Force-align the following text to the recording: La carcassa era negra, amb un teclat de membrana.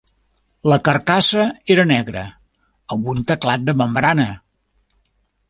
La 0.71 0.77
carcassa 0.87 1.43
era 1.75 1.85
negra, 1.91 2.23
amb 2.97 3.13
un 3.15 3.21
teclat 3.33 3.69
de 3.69 3.77
membrana. 3.83 4.27